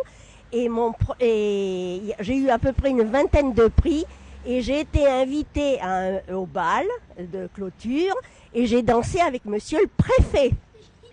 [0.53, 4.05] et, mon pro- et j'ai eu à peu près une vingtaine de prix.
[4.45, 6.85] Et j'ai été invitée à un- au bal
[7.19, 8.15] de clôture
[8.55, 10.51] et j'ai dansé avec monsieur le préfet.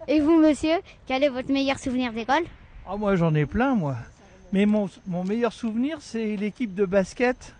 [0.06, 2.44] Et vous, monsieur, quel est votre meilleur souvenir d'école?
[2.88, 3.96] Ah moi j'en ai plein moi.
[4.52, 7.54] Mais mon, mon meilleur souvenir c'est l'équipe de basket.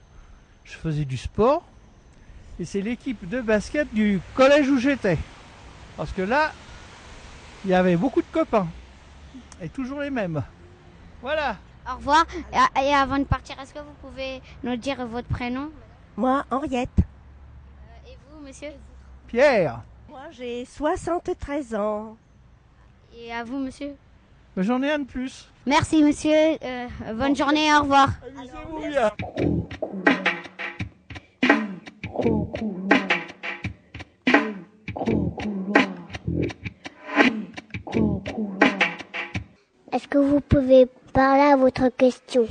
[0.65, 1.63] Je faisais du sport
[2.61, 5.19] et c'est l'équipe de basket du collège où j'étais.
[5.97, 6.53] Parce que là,
[7.65, 8.69] il y avait beaucoup de copains
[9.61, 10.43] et toujours les mêmes.
[11.23, 11.57] Voilà.
[11.91, 12.25] Au revoir.
[12.53, 15.71] Et- Et avant de partir, est-ce que vous pouvez nous dire votre prénom?
[16.17, 16.99] Moi, Henriette.
[18.07, 18.71] Et vous, monsieur?
[19.27, 22.17] Pierre, Moi, j'ai 73 ans.
[23.17, 23.95] Et à vous, monsieur?
[24.63, 25.49] J'en ai un de plus.
[25.67, 26.33] Merci, monsieur.
[26.33, 27.73] Euh, bonne journée.
[27.75, 28.11] Au revoir.
[28.37, 29.11] Amusez-vous bien.
[39.93, 42.47] Est-ce que vous pouvez parler à votre question?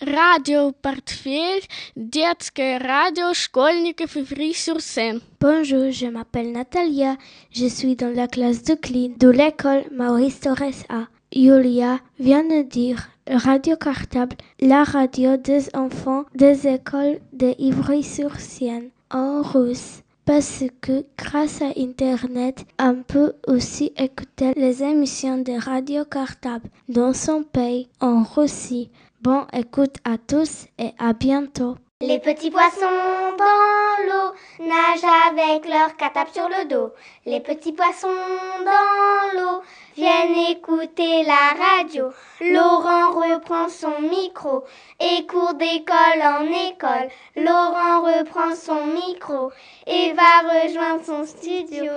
[0.00, 1.62] Radio Portefeuille,
[1.96, 5.20] детское радио школьников Ivry-sur-Seine.
[5.40, 7.16] Bonjour, je m'appelle Natalia.
[7.50, 11.08] Je suis dans la classe de clean de l'école Maurice Torres A.
[11.32, 19.42] Julia vient de dire Radio Cartable, la radio des enfants des écoles de Ivry-sur-Seine en
[19.42, 20.01] russe.
[20.25, 27.13] Parce que grâce à Internet, on peut aussi écouter les émissions de Radio Cartable dans
[27.13, 28.89] son pays en Russie.
[29.21, 31.75] Bon écoute à tous et à bientôt.
[32.01, 36.91] Les petits poissons dans l'eau nagent avec leur catap sur le dos.
[37.25, 39.61] Les petits poissons dans l'eau
[39.95, 42.11] viennent écouter la radio.
[42.41, 44.65] Laurent reprend son micro
[44.99, 47.09] et court d'école en école.
[47.37, 49.51] Laurent reprend son micro
[49.87, 51.93] et va rejoindre son studio.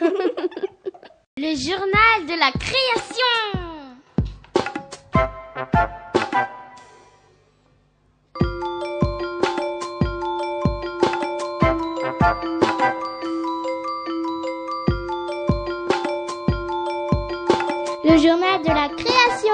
[1.36, 3.58] Le journal de la création.
[18.62, 19.52] de la création.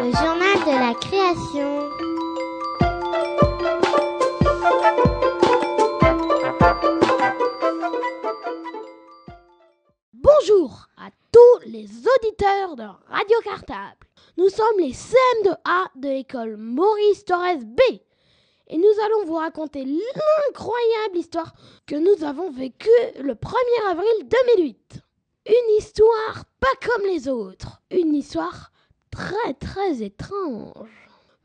[0.00, 1.90] Le journal de la création.
[10.14, 14.03] Bonjour à tous les auditeurs de Radio Cartable.
[14.36, 17.80] Nous sommes les CM2A de l'école Maurice Torres B
[18.66, 21.54] et nous allons vous raconter l'incroyable histoire
[21.86, 22.88] que nous avons vécue
[23.20, 25.02] le 1er avril 2008.
[25.46, 28.72] Une histoire pas comme les autres, une histoire
[29.12, 30.88] très très étrange.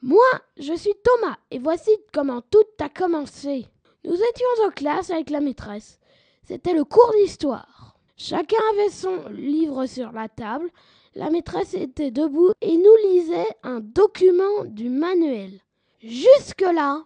[0.01, 0.25] Moi,
[0.57, 3.67] je suis Thomas et voici comment tout a commencé.
[4.03, 5.99] Nous étions en classe avec la maîtresse.
[6.43, 7.97] C'était le cours d'histoire.
[8.17, 10.71] Chacun avait son livre sur la table.
[11.15, 15.59] La maîtresse était debout et nous lisait un document du manuel.
[16.01, 17.03] Jusque-là,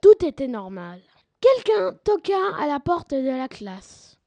[0.00, 1.00] tout était normal.
[1.40, 4.18] Quelqu'un toqua à la porte de la classe.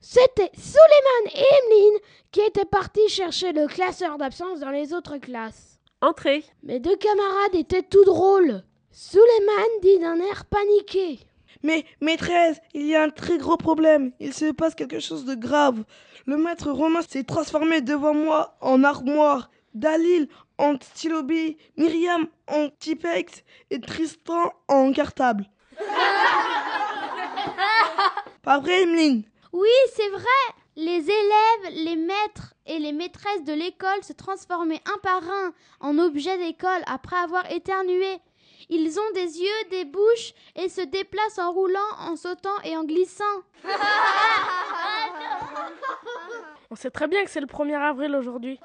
[0.00, 1.98] C'était Suleiman et Emeline
[2.30, 5.78] qui étaient partis chercher le classeur d'absence dans les autres classes.
[6.00, 6.44] Entrez.
[6.62, 8.62] Mes deux camarades étaient tout drôles.
[8.90, 11.18] Suleiman dit d'un air paniqué.
[11.62, 14.12] Mais, maîtresse, il y a un très gros problème.
[14.20, 15.84] Il se passe quelque chose de grave.
[16.26, 19.50] Le maître romain s'est transformé devant moi en armoire.
[19.74, 25.46] Dalil en stylobi, Myriam en Tipex et Tristan en cartable.
[28.42, 29.22] Pas vrai, Emeline?
[29.52, 30.20] Oui, c'est vrai.
[30.76, 35.98] Les élèves, les maîtres et les maîtresses de l'école se transformaient un par un en
[35.98, 38.20] objets d'école après avoir éternué.
[38.68, 42.84] Ils ont des yeux, des bouches et se déplacent en roulant, en sautant et en
[42.84, 43.24] glissant.
[46.70, 48.58] On sait très bien que c'est le 1er avril aujourd'hui.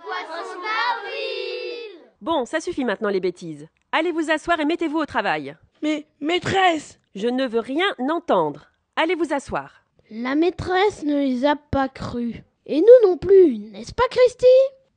[2.22, 3.68] Bon, ça suffit maintenant les bêtises.
[3.92, 5.56] Allez vous asseoir et mettez-vous au travail.
[5.82, 8.72] Mais, maîtresse Je ne veux rien entendre.
[8.96, 9.84] Allez vous asseoir.
[10.10, 12.36] La maîtresse ne les a pas crus.
[12.66, 14.46] Et nous non plus, n'est-ce pas Christy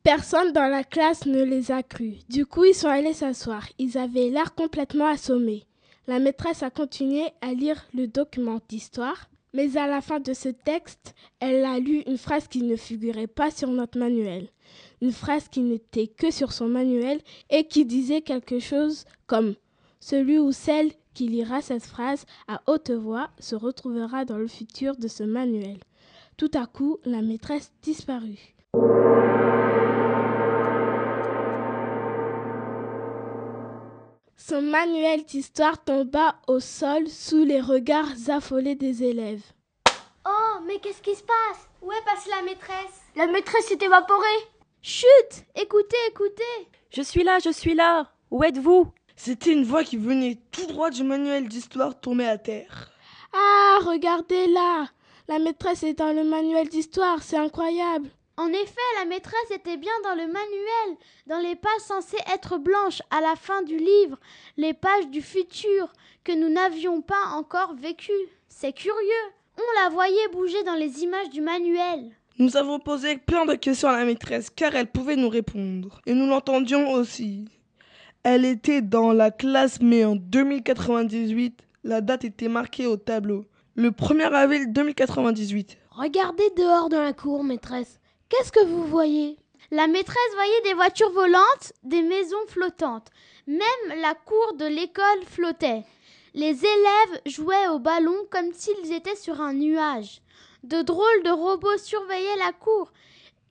[0.03, 2.26] Personne dans la classe ne les a crus.
[2.26, 3.66] Du coup, ils sont allés s'asseoir.
[3.78, 5.66] Ils avaient l'air complètement assommés.
[6.07, 10.48] La maîtresse a continué à lire le document d'histoire, mais à la fin de ce
[10.48, 14.48] texte, elle a lu une phrase qui ne figurait pas sur notre manuel.
[15.03, 17.20] Une phrase qui n'était que sur son manuel
[17.51, 19.55] et qui disait quelque chose comme
[20.01, 24.96] Celui ou celle qui lira cette phrase à haute voix se retrouvera dans le futur
[24.96, 25.78] de ce manuel.
[26.38, 28.55] Tout à coup, la maîtresse disparut.
[34.43, 39.43] Son manuel d'histoire tomba au sol sous les regards affolés des élèves.
[40.26, 41.68] Oh, mais qu'est-ce qui se passe?
[41.82, 43.03] Où est passée la maîtresse?
[43.16, 44.49] La maîtresse s'est évaporée.
[44.80, 48.11] Chut Écoutez, écoutez Je suis là, je suis là.
[48.30, 48.91] Où êtes-vous?
[49.14, 52.91] C'était une voix qui venait tout droit du manuel d'histoire tombé à terre.
[53.34, 54.86] Ah, regardez là
[55.28, 58.09] La maîtresse est dans le manuel d'histoire, c'est incroyable.
[58.41, 63.03] En effet, la maîtresse était bien dans le manuel, dans les pages censées être blanches
[63.11, 64.18] à la fin du livre,
[64.57, 65.93] les pages du futur
[66.24, 68.11] que nous n'avions pas encore vécues.
[68.49, 69.26] C'est curieux.
[69.59, 72.12] On la voyait bouger dans les images du manuel.
[72.38, 76.01] Nous avons posé plein de questions à la maîtresse car elle pouvait nous répondre.
[76.07, 77.45] Et nous l'entendions aussi.
[78.22, 83.45] Elle était dans la classe mais en 2098, la date était marquée au tableau.
[83.74, 85.76] Le 1er avril 2098.
[85.91, 87.99] Regardez dehors dans la cour, maîtresse.
[88.30, 89.36] Qu'est-ce que vous voyez?
[89.72, 93.08] La maîtresse voyait des voitures volantes, des maisons flottantes.
[93.48, 95.82] Même la cour de l'école flottait.
[96.34, 100.22] Les élèves jouaient au ballon comme s'ils étaient sur un nuage.
[100.62, 102.92] De drôles de robots surveillaient la cour.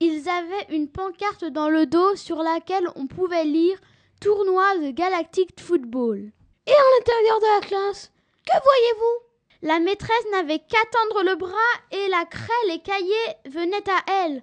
[0.00, 3.78] Ils avaient une pancarte dans le dos sur laquelle on pouvait lire
[4.18, 6.30] Tournoi de Galactic Football.
[6.66, 8.10] Et à l'intérieur de la classe,
[8.46, 9.68] que voyez-vous?
[9.68, 11.52] La maîtresse n'avait qu'à tendre le bras
[11.90, 14.42] et la craie, les cahiers venaient à elle.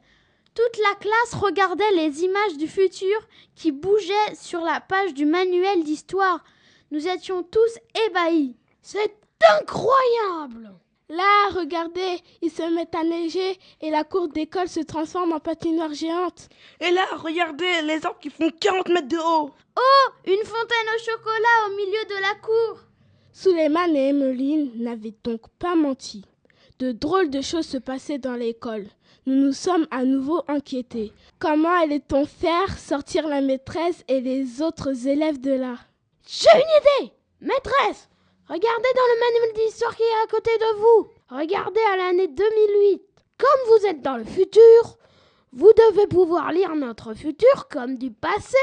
[0.58, 3.20] Toute la classe regardait les images du futur
[3.54, 6.44] qui bougeaient sur la page du manuel d'histoire.
[6.90, 7.78] Nous étions tous
[8.08, 8.56] ébahis.
[8.82, 9.16] C'est
[9.60, 10.74] incroyable
[11.10, 15.94] Là, regardez, il se met à neiger et la cour d'école se transforme en patinoire
[15.94, 16.50] géante.
[16.80, 19.52] Et là, regardez les arbres qui font 40 mètres de haut.
[19.78, 22.80] Oh, une fontaine au chocolat au milieu de la cour.
[23.32, 26.26] Suleiman et Emmeline n'avaient donc pas menti.
[26.80, 28.88] De drôles de choses se passaient dans l'école.
[29.28, 31.12] Nous nous sommes à nouveau inquiétés.
[31.38, 35.76] Comment allait-on faire sortir la maîtresse et les autres élèves de là?
[36.26, 36.62] J'ai une
[37.06, 38.08] idée Maîtresse
[38.48, 38.64] Regardez
[38.96, 41.08] dans le manuel d'histoire qui est à côté de vous.
[41.30, 43.02] Regardez à l'année 2008.
[43.38, 44.98] Comme vous êtes dans le futur,
[45.52, 48.56] vous devez pouvoir lire notre futur comme du passé.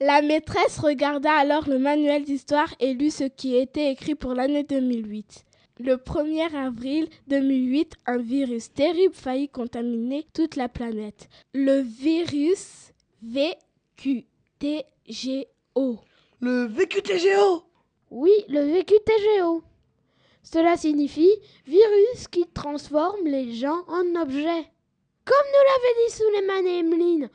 [0.00, 4.64] La maîtresse regarda alors le manuel d'histoire et lut ce qui était écrit pour l'année
[4.64, 5.46] 2008.
[5.80, 11.28] Le 1er avril 2008, un virus terrible faillit contaminer toute la planète.
[11.54, 14.26] Le virus VQTGO.
[16.40, 17.62] Le VQTGO
[18.10, 19.62] Oui, le VQTGO.
[20.42, 21.30] Cela signifie
[21.64, 24.66] virus qui transforme les gens en objets.
[25.24, 27.30] Comme nous l'avait dit Suleiman et Emeline,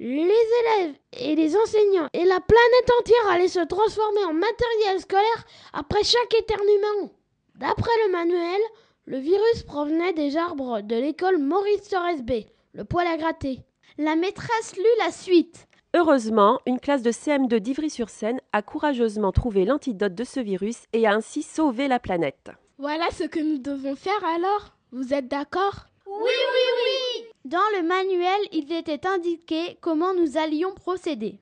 [0.00, 5.46] les élèves et les enseignants et la planète entière allaient se transformer en matériel scolaire
[5.72, 7.10] après chaque éternuement.
[7.58, 8.60] D'après le manuel,
[9.06, 12.44] le virus provenait des arbres de l'école Maurice Torres B,
[12.74, 13.60] le poil à gratter.
[13.96, 15.66] La maîtresse lut la suite.
[15.94, 21.14] Heureusement, une classe de CM2 d'Ivry-sur-Seine a courageusement trouvé l'antidote de ce virus et a
[21.14, 22.50] ainsi sauvé la planète.
[22.76, 25.86] Voilà ce que nous devons faire alors Vous êtes d'accord?
[26.06, 31.40] Oui, oui, oui Dans le manuel, il était indiqué comment nous allions procéder.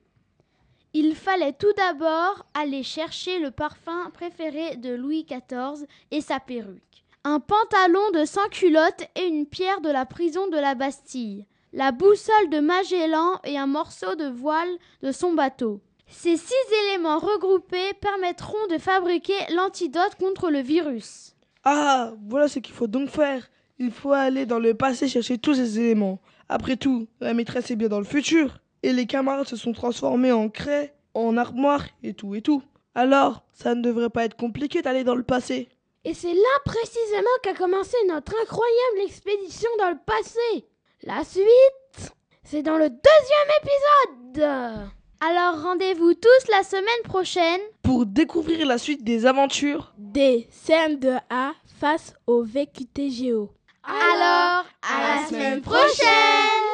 [0.97, 7.05] Il fallait tout d'abord aller chercher le parfum préféré de Louis XIV et sa perruque,
[7.25, 11.47] un pantalon de sans culotte et une pierre de la prison de la Bastille.
[11.73, 15.81] la boussole de Magellan et un morceau de voile de son bateau.
[16.07, 21.35] Ces six éléments regroupés permettront de fabriquer l'antidote contre le virus.
[21.65, 23.51] Ah, voilà ce qu'il faut donc faire.
[23.81, 26.21] Il faut aller dans le passé chercher tous ces éléments.
[26.49, 28.61] Après tout, la maîtresse est bien dans le futur.
[28.85, 32.63] Et les camarades se sont transformés en craie, en armoire et tout et tout.
[32.95, 35.71] Alors, ça ne devrait pas être compliqué d'aller dans le passé.
[36.05, 40.69] Et c'est là précisément qu'a commencé notre incroyable expédition dans le passé.
[41.03, 42.13] La suite,
[42.43, 44.91] c'est dans le deuxième épisode.
[45.23, 52.13] Alors rendez-vous tous la semaine prochaine pour découvrir la suite des aventures des CM2A face
[52.27, 53.51] au VQTGO.
[53.83, 56.74] Alors, à la semaine prochaine